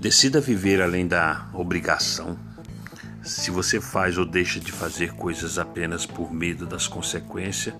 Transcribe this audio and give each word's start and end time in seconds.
Decida 0.00 0.40
viver 0.40 0.80
além 0.80 1.06
da 1.06 1.46
obrigação. 1.52 2.38
Se 3.22 3.50
você 3.50 3.82
faz 3.82 4.16
ou 4.16 4.24
deixa 4.24 4.58
de 4.58 4.72
fazer 4.72 5.12
coisas 5.12 5.58
apenas 5.58 6.06
por 6.06 6.32
medo 6.32 6.64
das 6.64 6.88
consequências, 6.88 7.74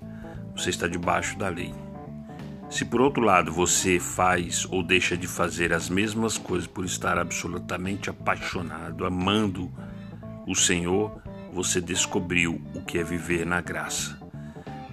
você 0.55 0.69
está 0.69 0.87
debaixo 0.87 1.35
da 1.35 1.49
lei. 1.49 1.73
Se 2.69 2.85
por 2.85 3.01
outro 3.01 3.23
lado 3.23 3.51
você 3.51 3.99
faz 3.99 4.67
ou 4.69 4.83
deixa 4.83 5.17
de 5.17 5.25
fazer 5.25 5.73
as 5.73 5.89
mesmas 5.89 6.37
coisas 6.37 6.67
por 6.67 6.85
estar 6.85 7.17
absolutamente 7.17 8.07
apaixonado, 8.07 9.03
amando 9.03 9.71
o 10.45 10.53
Senhor, 10.53 11.19
você 11.51 11.81
descobriu 11.81 12.61
o 12.75 12.83
que 12.83 12.99
é 12.99 13.03
viver 13.03 13.47
na 13.47 13.61
graça. 13.61 14.15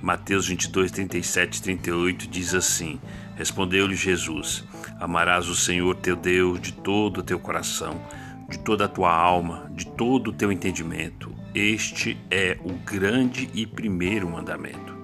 Mateus 0.00 0.48
22, 0.48 0.90
37 0.92 1.58
e 1.58 1.62
38 1.62 2.26
diz 2.26 2.54
assim: 2.54 2.98
Respondeu-lhe 3.38 3.94
Jesus: 3.94 4.64
Amarás 4.98 5.46
o 5.48 5.54
Senhor 5.54 5.94
teu 5.94 6.16
Deus 6.16 6.60
de 6.60 6.72
todo 6.72 7.18
o 7.18 7.22
teu 7.22 7.38
coração, 7.38 8.02
de 8.50 8.58
toda 8.58 8.86
a 8.86 8.88
tua 8.88 9.14
alma, 9.14 9.70
de 9.70 9.86
todo 9.86 10.28
o 10.28 10.32
teu 10.32 10.50
entendimento. 10.50 11.32
Este 11.54 12.18
é 12.32 12.58
o 12.64 12.72
grande 12.72 13.48
e 13.54 13.64
primeiro 13.64 14.28
mandamento. 14.28 14.98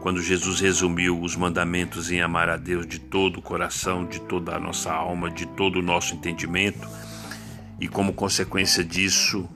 Quando 0.00 0.20
Jesus 0.20 0.60
resumiu 0.60 1.20
os 1.20 1.36
mandamentos 1.36 2.10
em 2.10 2.20
amar 2.20 2.48
a 2.48 2.56
Deus 2.56 2.88
de 2.88 2.98
todo 2.98 3.36
o 3.38 3.42
coração, 3.42 4.04
de 4.04 4.20
toda 4.22 4.56
a 4.56 4.58
nossa 4.58 4.92
alma, 4.92 5.30
de 5.30 5.46
todo 5.46 5.78
o 5.78 5.82
nosso 5.82 6.16
entendimento, 6.16 6.88
e 7.78 7.86
como 7.86 8.12
consequência 8.12 8.82
disso, 8.82 9.48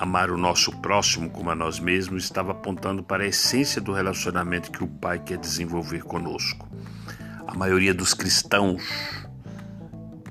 Amar 0.00 0.30
o 0.30 0.36
nosso 0.36 0.70
próximo 0.76 1.28
como 1.28 1.50
a 1.50 1.56
nós 1.56 1.80
mesmos 1.80 2.22
estava 2.22 2.52
apontando 2.52 3.02
para 3.02 3.24
a 3.24 3.26
essência 3.26 3.80
do 3.80 3.92
relacionamento 3.92 4.70
que 4.70 4.84
o 4.84 4.86
Pai 4.86 5.18
quer 5.18 5.38
desenvolver 5.38 6.04
conosco. 6.04 6.67
Maioria 7.58 7.92
dos 7.92 8.14
cristãos 8.14 8.84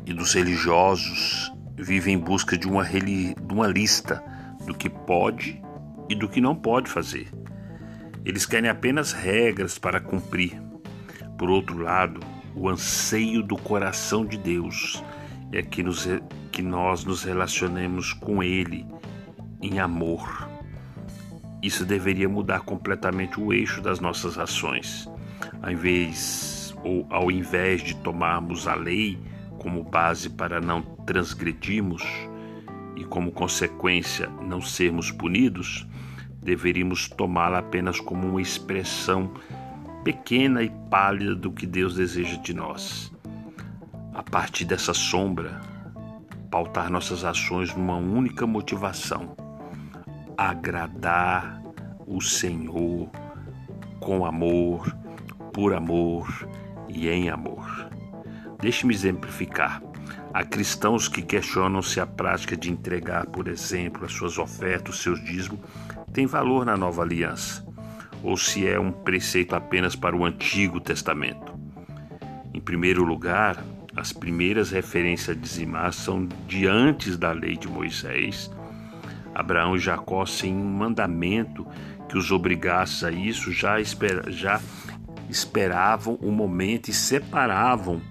e 0.05 0.13
dos 0.13 0.33
religiosos 0.33 1.51
vive 1.75 2.09
em 2.09 2.17
busca 2.17 2.57
de 2.57 2.65
uma, 2.65 2.85
de 2.85 3.35
uma 3.51 3.67
lista 3.67 4.23
do 4.65 4.73
que 4.73 4.89
pode 4.89 5.61
e 6.07 6.15
do 6.15 6.29
que 6.29 6.39
não 6.39 6.55
pode 6.55 6.89
fazer. 6.89 7.27
Eles 8.23 8.45
querem 8.45 8.69
apenas 8.69 9.11
regras 9.11 9.77
para 9.77 9.99
cumprir. 9.99 10.57
Por 11.37 11.49
outro 11.49 11.77
lado, 11.79 12.21
o 12.55 12.69
anseio 12.69 13.43
do 13.43 13.57
coração 13.57 14.25
de 14.25 14.37
Deus 14.37 15.03
é 15.51 15.61
que, 15.61 15.83
nos, 15.83 16.07
que 16.49 16.61
nós 16.61 17.03
nos 17.03 17.25
relacionemos 17.25 18.13
com 18.13 18.41
Ele 18.41 18.85
em 19.61 19.81
amor. 19.81 20.49
Isso 21.61 21.83
deveria 21.83 22.29
mudar 22.29 22.61
completamente 22.61 23.37
o 23.37 23.51
eixo 23.51 23.81
das 23.81 23.99
nossas 23.99 24.37
ações. 24.37 25.09
Ao 25.61 25.69
invés, 25.69 26.56
ou 26.87 27.05
ao 27.09 27.29
invés 27.29 27.81
de 27.81 27.93
tomarmos 27.97 28.65
a 28.65 28.73
lei 28.73 29.19
como 29.59 29.83
base 29.83 30.29
para 30.29 30.61
não 30.61 30.81
transgredirmos 30.81 32.01
e 32.95 33.03
como 33.03 33.31
consequência 33.31 34.29
não 34.41 34.61
sermos 34.61 35.11
punidos, 35.11 35.85
deveríamos 36.41 37.09
tomá-la 37.09 37.59
apenas 37.59 37.99
como 37.99 38.25
uma 38.25 38.41
expressão 38.41 39.33
pequena 40.05 40.63
e 40.63 40.69
pálida 40.89 41.35
do 41.35 41.51
que 41.51 41.67
Deus 41.67 41.95
deseja 41.95 42.37
de 42.37 42.53
nós. 42.53 43.11
A 44.13 44.23
partir 44.23 44.63
dessa 44.63 44.93
sombra, 44.93 45.59
pautar 46.49 46.89
nossas 46.89 47.25
ações 47.25 47.75
numa 47.75 47.97
única 47.97 48.47
motivação 48.47 49.35
agradar 50.37 51.61
o 52.05 52.21
Senhor 52.21 53.09
com 53.99 54.25
amor, 54.25 54.95
por 55.51 55.73
amor 55.73 56.27
e 56.89 57.07
em 57.07 57.29
amor. 57.29 57.89
Deixe-me 58.59 58.93
exemplificar. 58.93 59.81
Há 60.33 60.43
cristãos 60.43 61.07
que 61.07 61.21
questionam 61.21 61.81
se 61.81 61.99
a 61.99 62.05
prática 62.05 62.55
de 62.55 62.71
entregar, 62.71 63.25
por 63.27 63.47
exemplo, 63.47 64.05
as 64.05 64.11
suas 64.11 64.37
ofertas, 64.37 64.95
os 64.95 65.01
seus 65.01 65.23
dízimos, 65.23 65.59
tem 66.13 66.25
valor 66.25 66.65
na 66.65 66.75
nova 66.75 67.01
aliança, 67.01 67.65
ou 68.23 68.37
se 68.37 68.67
é 68.67 68.79
um 68.79 68.91
preceito 68.91 69.55
apenas 69.55 69.95
para 69.95 70.15
o 70.15 70.25
Antigo 70.25 70.79
Testamento. 70.79 71.57
Em 72.53 72.59
primeiro 72.59 73.03
lugar, 73.03 73.63
as 73.95 74.11
primeiras 74.11 74.71
referências 74.71 75.35
a 75.35 75.39
dizimar 75.39 75.93
são 75.93 76.27
de 76.47 76.67
antes 76.67 77.17
da 77.17 77.31
lei 77.31 77.55
de 77.55 77.67
Moisés 77.67 78.51
Abraão 79.37 79.75
e 79.75 79.79
Jacó, 79.79 80.25
sem 80.25 80.51
um 80.51 80.65
mandamento 80.65 81.63
que 82.09 82.17
os 82.17 82.31
obrigasse 82.31 83.05
a 83.05 83.11
isso, 83.11 83.51
já, 83.51 83.79
esper, 83.79 84.31
já 84.31 84.59
esperavam 85.29 86.15
o 86.21 86.31
momento 86.31 86.89
e 86.89 86.93
separavam 86.93 88.01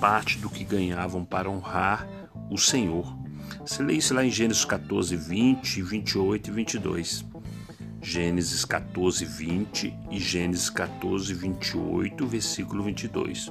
parte 0.00 0.38
do 0.38 0.50
que 0.50 0.64
ganhavam 0.64 1.24
para 1.24 1.50
honrar 1.50 2.06
o 2.50 2.58
Senhor. 2.58 3.16
Você 3.64 3.82
lê 3.82 3.94
isso 3.94 4.14
lá 4.14 4.24
em 4.24 4.30
Gênesis 4.30 4.64
14, 4.64 5.16
20, 5.16 5.82
28 5.82 6.48
e 6.48 6.52
22. 6.52 7.24
Gênesis 8.02 8.66
14, 8.66 9.24
20 9.24 9.94
e 10.10 10.18
Gênesis 10.20 10.68
14, 10.68 11.32
28, 11.32 12.26
versículo 12.26 12.82
22. 12.82 13.50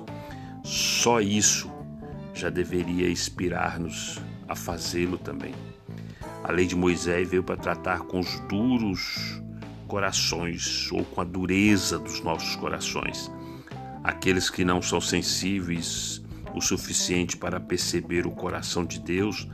Só 0.64 1.20
isso 1.20 1.72
já 2.36 2.50
deveria 2.50 3.10
inspirar-nos 3.10 4.20
a 4.48 4.56
fazê-lo 4.56 5.18
também. 5.18 5.56
A 6.44 6.52
lei 6.52 6.68
de 6.68 6.76
Moisés 6.76 7.28
veio 7.28 7.44
para 7.44 7.58
tratar 7.58 8.02
com 8.02 8.20
os 8.20 8.40
duros 8.42 9.42
corações 9.94 10.92
ou 10.92 11.06
com 11.06 11.22
a 11.22 11.24
dureza 11.24 12.00
dos 12.00 12.20
nossos 12.20 12.56
corações. 12.56 13.32
Aqueles 14.04 14.50
que 14.50 14.66
não 14.66 14.82
são 14.82 15.00
sensíveis 15.00 16.20
o 16.56 16.60
suficiente 16.60 17.38
para 17.38 17.60
perceber 17.60 18.26
o 18.26 18.32
coração 18.32 18.84
de 18.84 19.00
Deus 19.00 19.48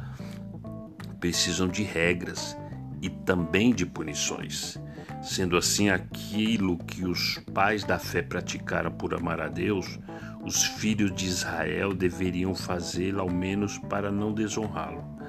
precisam 1.19 1.67
de 1.67 1.83
regras 1.83 2.55
e 3.01 3.09
também 3.09 3.73
de 3.73 3.85
punições. 3.85 4.79
Sendo 5.21 5.57
assim, 5.57 5.89
aquilo 5.89 6.77
que 6.77 7.05
os 7.05 7.37
pais 7.53 7.83
da 7.83 7.99
fé 7.99 8.21
praticaram 8.21 8.93
por 8.93 9.13
amar 9.13 9.41
a 9.41 9.49
Deus, 9.49 9.99
os 10.41 10.63
filhos 10.63 11.13
de 11.13 11.25
Israel 11.25 11.93
deveriam 11.93 12.55
fazê-lo 12.55 13.19
ao 13.19 13.29
menos 13.29 13.77
para 13.77 14.09
não 14.09 14.33
desonrá-lo 14.33 15.19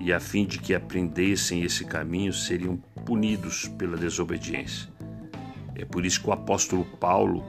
e 0.00 0.12
a 0.12 0.20
fim 0.20 0.46
de 0.46 0.58
que 0.58 0.74
aprendessem 0.74 1.62
esse 1.62 1.84
caminho 1.84 2.32
seriam 2.32 2.78
punidos 3.08 3.68
pela 3.68 3.96
desobediência. 3.96 4.86
É 5.74 5.82
por 5.82 6.04
isso 6.04 6.20
que 6.20 6.28
o 6.28 6.32
apóstolo 6.32 6.84
Paulo 6.84 7.42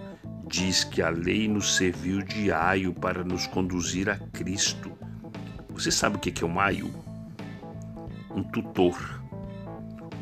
diz 0.48 0.86
que 0.86 1.02
a 1.02 1.10
lei 1.10 1.50
nos 1.50 1.76
serviu 1.76 2.22
de 2.22 2.50
aio 2.50 2.94
para 2.94 3.26
nos 3.26 3.46
conduzir 3.46 4.10
a 4.10 4.16
Cristo. 4.16 4.90
Você 5.72 5.92
sabe 5.92 6.16
o 6.16 6.20
que 6.20 6.42
é 6.42 6.48
um 6.48 6.62
aio? 6.62 6.90
Um 8.34 8.42
tutor, 8.42 9.22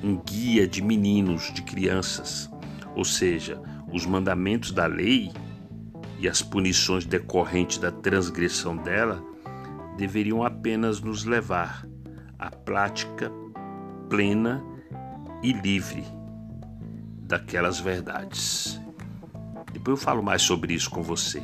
um 0.03 0.17
guia 0.17 0.67
de 0.67 0.81
meninos, 0.81 1.53
de 1.53 1.61
crianças. 1.61 2.49
Ou 2.95 3.05
seja, 3.05 3.61
os 3.93 4.07
mandamentos 4.07 4.71
da 4.71 4.87
lei 4.87 5.31
e 6.17 6.27
as 6.27 6.41
punições 6.41 7.05
decorrentes 7.05 7.77
da 7.77 7.91
transgressão 7.91 8.75
dela 8.75 9.23
deveriam 9.97 10.43
apenas 10.43 10.99
nos 10.99 11.25
levar 11.25 11.87
a 12.39 12.49
prática 12.49 13.31
plena 14.09 14.63
e 15.41 15.53
livre 15.53 16.05
daquelas 17.21 17.79
verdades. 17.79 18.79
Depois 19.71 19.99
eu 19.99 20.03
falo 20.03 20.23
mais 20.23 20.41
sobre 20.41 20.73
isso 20.73 20.89
com 20.89 21.01
você. 21.01 21.41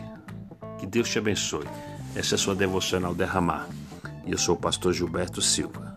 Que 0.80 0.88
Deus 0.88 1.10
te 1.10 1.20
abençoe. 1.20 1.68
Essa 2.16 2.36
é 2.36 2.38
a 2.38 2.40
sua 2.40 2.56
devocional 2.56 3.14
derramar. 3.14 3.68
E 4.26 4.32
eu 4.32 4.38
sou 4.38 4.56
o 4.56 4.60
pastor 4.60 4.94
Gilberto 4.94 5.42
Silva. 5.42 5.94